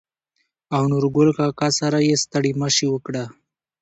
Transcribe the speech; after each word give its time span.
او 0.75 0.83
نورګل 0.91 1.29
کاکا 1.37 1.69
سره 1.79 1.97
يې 2.07 2.15
ستړي 2.23 2.51
مشې 2.61 2.87
وکړه. 2.91 3.23